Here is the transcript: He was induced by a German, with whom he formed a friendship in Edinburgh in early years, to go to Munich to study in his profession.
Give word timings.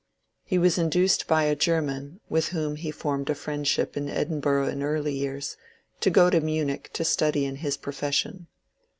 He 0.43 0.57
was 0.57 0.79
induced 0.79 1.27
by 1.27 1.43
a 1.43 1.55
German, 1.55 2.21
with 2.27 2.47
whom 2.47 2.75
he 2.75 2.89
formed 2.89 3.29
a 3.29 3.35
friendship 3.35 3.95
in 3.95 4.09
Edinburgh 4.09 4.69
in 4.69 4.81
early 4.81 5.13
years, 5.13 5.57
to 5.99 6.09
go 6.09 6.31
to 6.31 6.41
Munich 6.41 6.89
to 6.93 7.05
study 7.05 7.45
in 7.45 7.57
his 7.57 7.77
profession. 7.77 8.47